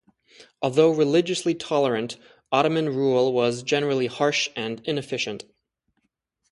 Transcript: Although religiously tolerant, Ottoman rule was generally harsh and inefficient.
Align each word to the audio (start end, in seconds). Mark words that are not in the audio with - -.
Although 0.63 0.89
religiously 0.95 1.53
tolerant, 1.53 2.17
Ottoman 2.51 2.89
rule 2.89 3.31
was 3.33 3.61
generally 3.61 4.07
harsh 4.07 4.49
and 4.55 4.81
inefficient. 4.87 5.43